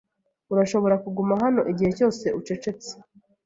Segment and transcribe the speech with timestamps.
[0.53, 2.91] Urashobora kuguma hano igihe cyose ucecetse.